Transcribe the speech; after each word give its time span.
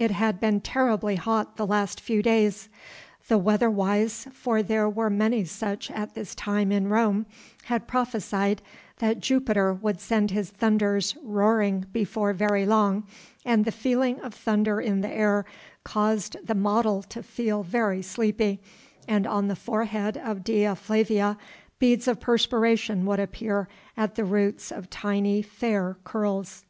It 0.00 0.10
had 0.10 0.40
been 0.40 0.60
terribly 0.60 1.14
hot 1.14 1.56
the 1.56 1.64
last 1.64 2.00
few 2.00 2.20
days. 2.20 2.68
The 3.28 3.38
weather 3.38 3.70
wise 3.70 4.26
for 4.32 4.60
there 4.60 4.90
were 4.90 5.08
many 5.08 5.44
such 5.44 5.88
at 5.92 6.14
this 6.14 6.34
time 6.34 6.72
in 6.72 6.88
Rome 6.88 7.26
had 7.66 7.86
prophesied 7.86 8.60
that 8.98 9.20
Jupiter 9.20 9.72
would 9.72 10.00
send 10.00 10.32
his 10.32 10.50
thunders 10.50 11.16
roaring 11.22 11.86
before 11.92 12.32
very 12.32 12.66
long, 12.66 13.06
and 13.44 13.64
the 13.64 13.70
feeling 13.70 14.18
of 14.20 14.34
thunder 14.34 14.80
in 14.80 15.00
the 15.00 15.10
air 15.10 15.44
caused 15.84 16.36
the 16.44 16.56
model 16.56 17.04
to 17.04 17.22
feel 17.22 17.62
very 17.62 18.02
sleepy, 18.02 18.58
and 19.06 19.28
on 19.28 19.46
the 19.46 19.54
forehead 19.54 20.16
of 20.16 20.42
Dea 20.42 20.74
Flavia 20.74 21.38
beads 21.78 22.08
of 22.08 22.18
perspiration 22.18 23.06
would 23.06 23.20
appear 23.20 23.68
at 23.96 24.16
the 24.16 24.24
roots 24.24 24.72
of 24.72 24.90
tiny 24.90 25.40
fair 25.40 25.96
curls. 26.02 26.64